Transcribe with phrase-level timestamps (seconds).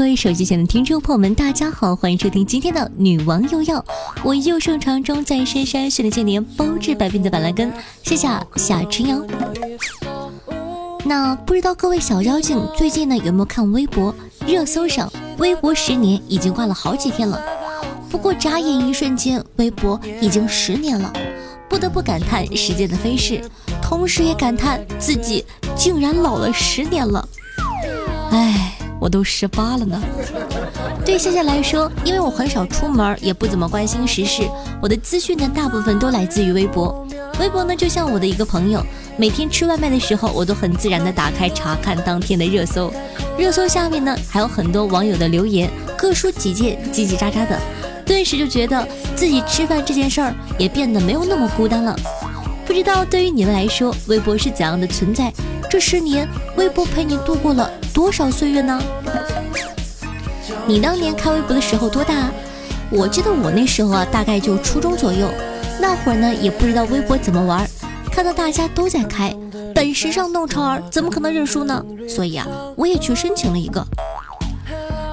[0.00, 3.84] 各位手机前的听众朋友们，大家好，欢迎收听今天的女王又要，
[4.22, 7.70] 我又盛传中在深山训练千年，包治百病的板蓝根，
[8.02, 9.22] 谢谢夏春阳。
[11.04, 14.14] 那不知道各位小妖精最近呢有没有看微博？
[14.46, 17.38] 热搜上，微博十年已经挂了好几天了。
[18.08, 21.12] 不过眨眼一瞬间，微博已经十年了，
[21.68, 23.42] 不得不感叹时间的飞逝，
[23.82, 25.44] 同时也感叹自己
[25.76, 27.28] 竟然老了十年了。
[28.30, 28.78] 唉。
[29.00, 30.00] 我都十八了呢。
[31.04, 34.42] 对夏夏来说，因为我很少出门，也不怎么关心时事，
[34.80, 37.06] 我的资讯呢大部分都来自于微博。
[37.40, 38.84] 微博呢就像我的一个朋友，
[39.16, 42.92] 每天吃外卖的时候，我都很自然的打开查看当天的热搜。
[43.38, 47.58] 热搜下面呢还有很多网友的留言，各抒己见，叽叽喳喳的，
[48.04, 48.86] 顿时就觉得
[49.16, 51.96] 自己吃饭这件事儿也变得没有那么孤单了。
[52.66, 55.32] 不知道对于你们来说，微博是怎样的存在？
[55.70, 57.70] 这十年，微博陪你度过了。
[57.92, 58.80] 多少岁月呢？
[60.66, 62.30] 你当年开微博的时候多大？
[62.90, 65.28] 我记得我那时候啊，大概就初中左右。
[65.80, 67.68] 那会儿呢，也不知道微博怎么玩，
[68.12, 69.34] 看到大家都在开，
[69.74, 71.84] 本时尚弄潮儿，怎么可能认输呢？
[72.08, 73.84] 所以啊，我也去申请了一个。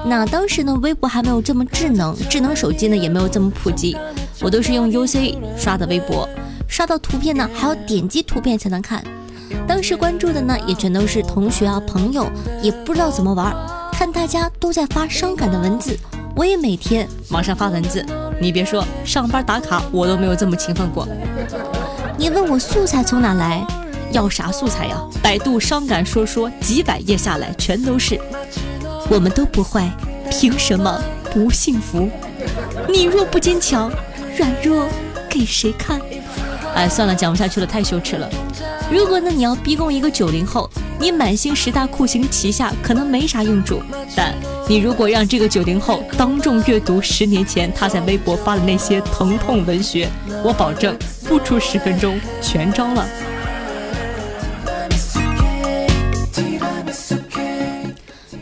[0.04, 3.96] 那当时呢，微博还没有这么智能，智能手机呢也没有这么普及，
[4.40, 6.28] 我都是用 UC 刷的微博，
[6.68, 9.02] 刷到图片呢还要点击图片才能看。
[9.66, 12.30] 当时关注的呢，也全都是同学啊朋友，
[12.62, 13.54] 也不知道怎么玩，
[13.98, 15.98] 看大家都在发伤感的文字，
[16.36, 18.06] 我也每天马上发文字。
[18.40, 21.04] 你别说，上班打卡我都没有这么勤奋过。
[22.16, 23.66] 你问我素材从哪来？
[24.12, 24.96] 要啥素材呀？
[25.20, 28.20] 百度伤感说说，几百页下来全都是。
[29.10, 29.90] 我们都不坏，
[30.30, 31.02] 凭什么
[31.32, 32.08] 不幸福？
[32.88, 33.90] 你若不坚强，
[34.36, 34.86] 软弱
[35.28, 36.00] 给谁看？
[36.72, 38.30] 哎，算了，讲不下去了，太羞耻了。
[38.92, 43.80] 如果呢，你要逼供一个九零后，你满星十大酷刑旗下可能没啥用处，
[44.16, 44.34] 但
[44.68, 50.08] 你如果让这个九零后当众阅读十年前他在微博发的那些疼痛文学，
[50.44, 53.06] 我保证不出十分钟全招了。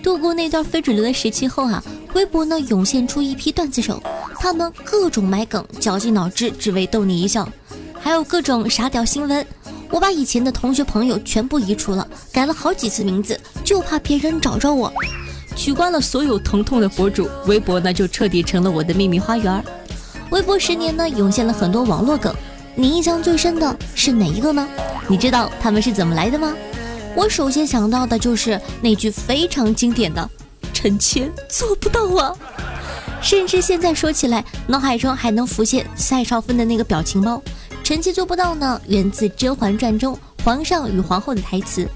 [0.03, 1.83] 度过那段非主流的时期后啊，
[2.15, 4.03] 微博呢涌现出一批段子手，
[4.39, 7.47] 他们各种埋梗，绞尽脑汁，只为逗你一笑，
[8.01, 9.47] 还有各种傻屌新闻。
[9.91, 14.93] 我把以前的同学朋友全部移除了，改了好几次名字，就怕别人找着我。
[15.55, 19.65] 取关了所有疼痛的博主，微博呢就彻底成了我的秘密花园。
[20.31, 22.35] 微博十年呢，涌现了很多网络梗，
[22.75, 24.69] 你印象最深的是哪一个呢？
[25.09, 26.55] 你知道他们是怎么来的吗？
[27.15, 30.29] 我首先想到的就是那句非常经典的
[30.75, 32.37] “臣妾做不到啊”，
[33.23, 37.41] 甚至现在说起来，脑海中还能浮现赛少芬的那个表情包。
[37.87, 41.89] 臣妾做不到呢，源自《甄嬛传》中皇上与皇后的台词。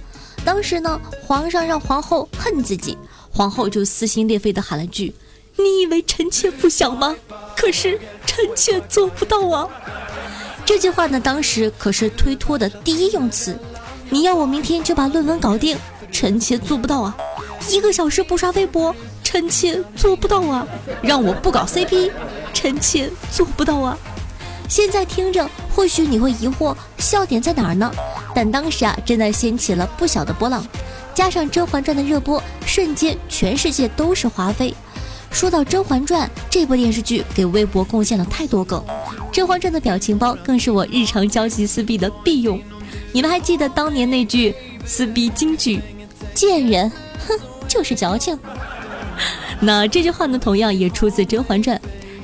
[0.45, 2.97] 当时呢，皇上让皇后恨自己，
[3.29, 5.13] 皇后就撕心裂肺地喊了句
[5.59, 7.17] ：“你以为臣妾不想吗？
[7.57, 9.69] 可是臣妾做不到啊！”
[10.65, 13.59] 这句话呢，当时可是推脱的第一用词。
[14.11, 15.77] 你要我明天就把论文搞定，
[16.13, 17.17] 臣妾做不到啊！
[17.69, 20.65] 一个小时不刷微博，臣妾做不到啊！
[21.03, 22.13] 让我不搞 CP，
[22.55, 23.99] 臣妾做不到啊！
[24.69, 27.91] 现在听着，或许你会疑惑笑点在哪儿呢？
[28.35, 30.63] 但当时啊，真的掀起了不小的波浪，
[31.15, 34.75] 加上《甄嬛传》的热播，瞬间全世界都是华妃。
[35.31, 38.79] 说到《甄嬛传》这部电视剧，给微博贡献了太多梗，
[39.33, 42.61] 《甄嬛传》的表情包更是我日常交际撕逼的必用。
[43.11, 44.55] 你们还记得当年那句
[44.85, 45.81] 撕逼金句
[46.37, 46.93] ：“贱人，
[47.27, 47.35] 哼，
[47.67, 48.39] 就是矫情。
[49.59, 51.75] ”那这句话呢，同样也出自《甄嬛传》。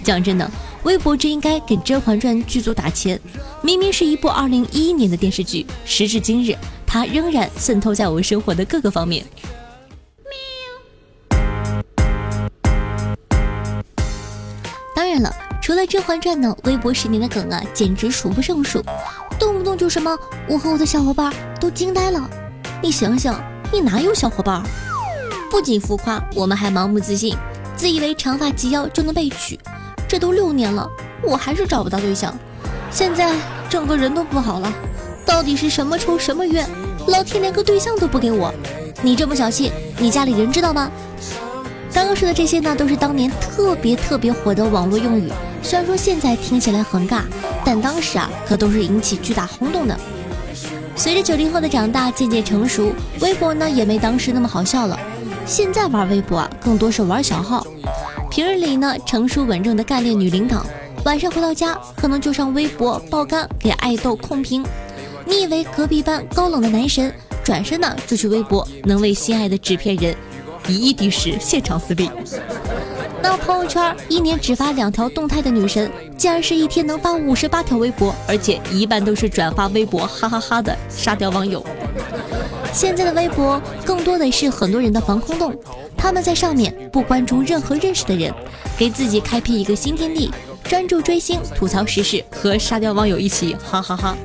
[0.04, 0.50] 讲真的。
[0.86, 3.20] 微博真应该给《甄嬛传》剧组打钱，
[3.60, 6.56] 明明是一部二零一一年的电视剧，时至今日，
[6.86, 9.26] 它仍然渗透在我生活的各个方面。
[14.94, 18.80] 当然了，除了《甄嬛传》呢，微博十年的梗啊，简直数不胜数，
[19.40, 20.16] 动不动就什么
[20.48, 22.30] 我和我的小伙伴都惊呆了。
[22.80, 23.42] 你想想，
[23.72, 24.62] 你哪有小伙伴？
[25.50, 27.36] 不仅浮夸，我们还盲目自信，
[27.74, 29.58] 自以为长发及腰就能被娶。
[30.08, 30.88] 这都六年了，
[31.22, 32.36] 我还是找不到对象，
[32.90, 33.34] 现在
[33.68, 34.72] 整个人都不好了，
[35.24, 36.68] 到底是什么仇什么怨？
[37.08, 38.52] 老天连个对象都不给我，
[39.02, 40.90] 你这么小气，你家里人知道吗？
[41.92, 45.30] 刚刚说的这些呢，都是当年特别特别火的网络用语。
[45.62, 47.22] 虽然说现在听起来很尬，
[47.64, 49.98] 但当时啊，可都是引起巨大轰动的。
[50.94, 54.98] 随着九零后的长大，渐渐成熟，微博呢也没当时那么好笑了。
[55.46, 57.66] 现在玩微博啊，更多是玩小号。
[58.36, 60.62] 平日里呢，成熟稳重的干练女领导，
[61.06, 64.62] 晚上回到家，可能就上微博爆肝，给爱豆控评。
[65.24, 67.10] 你以为隔壁班高冷的男神，
[67.42, 70.14] 转身呢就去微博，能为心爱的纸片人。
[70.68, 72.10] 以一敌十，现场撕逼。
[73.22, 81.64] 那朋友圈一年只发两条动态的女神，竟然是一天能发五十八条微博，而且一半都是转发微博，哈哈哈的沙雕网友。
[82.70, 85.58] 现在的微博更多的是很多人的防空洞，
[86.06, 88.32] 他们在上面不关注任何认识的人，
[88.78, 90.30] 给自己开辟一个新天地，
[90.62, 94.16] 专注追星、吐槽时事和沙雕网友一起哈哈哈。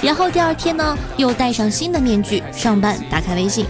[0.00, 3.66] 然后第二天呢，又戴上新的面具上班，打开微信。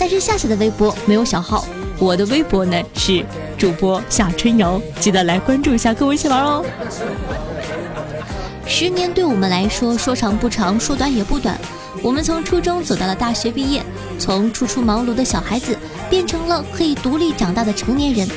[0.00, 1.66] 但是夏夏的微博没有小号，
[1.98, 3.22] 我的微博呢是
[3.58, 6.64] 主播夏春瑶，记得来关注一下，跟我一起玩哦。
[8.66, 11.60] 十年对我们来说说长不长，说短也不短。
[12.02, 13.82] 我们从初中走到了大学毕业，
[14.18, 15.78] 从初出茅庐的小孩子
[16.14, 18.28] 变成了可以独立长大的成年人。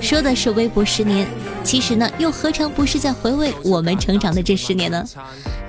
[0.00, 1.28] 说的是微博十年，
[1.62, 5.04] 其实呢，又何尝不是在回味我们成长的这十年呢？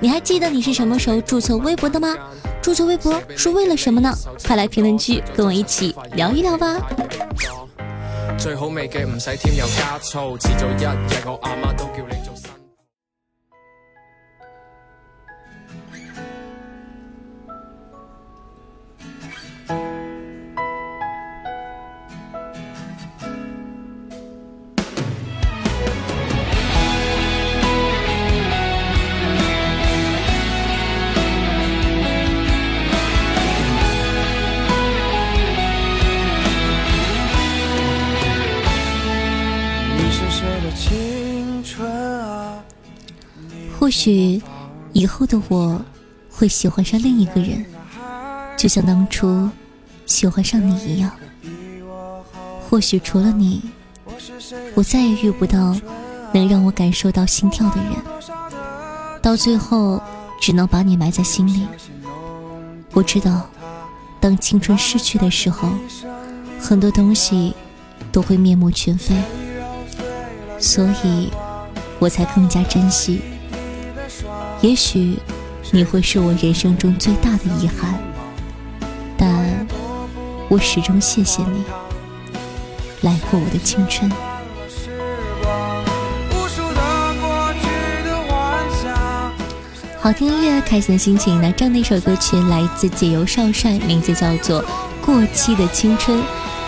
[0.00, 2.16] 你还记得你是什么时候注册微博的吗？
[2.60, 4.12] 注册微博是为了什么呢？
[4.44, 6.78] 快来评论区跟我一起聊一聊吧。
[8.36, 10.88] 最好味嘅唔使添油加醋，迟早一日
[11.24, 12.11] 我阿妈都叫你
[43.82, 44.40] 或许
[44.92, 45.82] 以后的我
[46.30, 47.66] 会喜欢上另一个人，
[48.56, 49.50] 就像当初
[50.06, 51.10] 喜欢上你一样。
[52.70, 53.60] 或许除了你，
[54.76, 55.76] 我再也遇不到
[56.32, 57.92] 能让我感受到心跳的人。
[59.20, 60.00] 到最后，
[60.40, 61.66] 只能把你埋在心里。
[62.92, 63.50] 我知道，
[64.20, 65.68] 当青春逝去的时候，
[66.60, 67.52] 很多东西
[68.12, 69.16] 都会面目全非，
[70.60, 71.32] 所以
[71.98, 73.20] 我才更加珍惜。
[74.62, 75.18] 也许
[75.72, 77.98] 你会是我人生中最大的遗憾，
[79.18, 79.66] 但
[80.48, 81.64] 我始终谢谢你
[83.00, 84.08] 来过我的青春。
[90.00, 91.40] 好听音乐，开心的心情。
[91.42, 94.62] 那这样的一首歌曲来自解忧少帅，名字叫做
[95.04, 96.18] 《过期的青春》，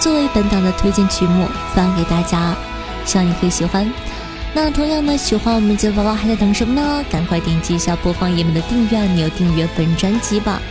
[0.01, 1.47] 作为本档的推荐曲目
[1.77, 2.57] 放给大家，
[3.05, 3.89] 希望你可以喜欢。
[4.57, 7.05] 那同样呢，喜欢我们节目宝宝还在等什么呢？
[7.11, 10.63] 赶快点击一下播放页面的订阅按钮，订阅本专辑吧。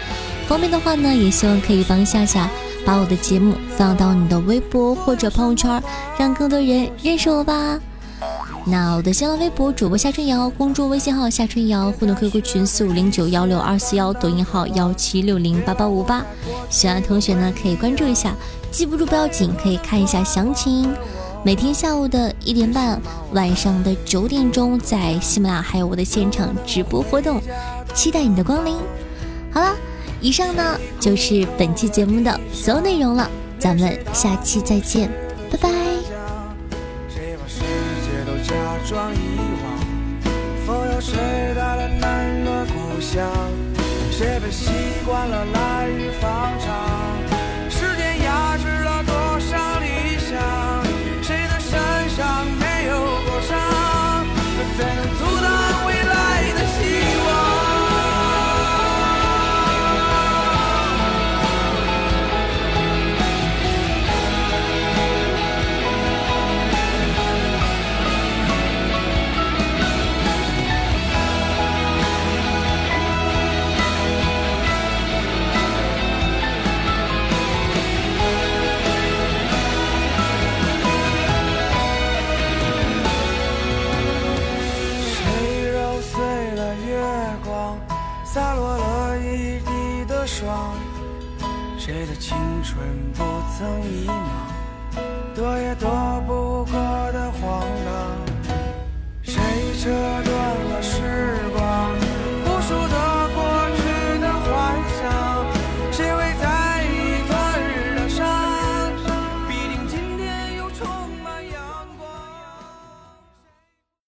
[0.47, 2.49] 方便的话呢，也希望可以帮夏夏
[2.85, 5.83] 把我的节目放到你的微博或者朋友圈，
[6.17, 7.77] 让更多人认识我吧。
[8.65, 16.23] 那我的新浪微博主播夏春瑶，公众微信号夏春瑶，互动 QQ 群四五零九幺六二四幺，抖音号幺七六零八八五八。
[16.69, 18.33] 喜欢的同学呢，可以关注一下，
[18.71, 20.89] 记不住不要紧，可以看一下详情。
[21.45, 23.01] 每天下午的一点半，
[23.33, 27.41] 晚上的九点钟，在喜马拉雅还有我的现场直播活动，
[27.93, 28.77] 期待你的光临。
[29.51, 29.75] 好了，
[30.21, 33.29] 以上呢就是本期节目的所有内容了，
[33.59, 35.11] 咱们下期再见，
[35.51, 35.69] 拜拜。
[44.11, 44.69] 谁被习
[45.05, 46.92] 惯了来日方长
[93.63, 94.13] 曾迷茫，
[95.33, 95.89] 躲也躲
[96.27, 96.42] 不。